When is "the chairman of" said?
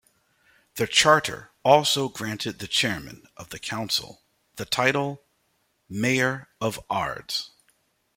2.57-3.49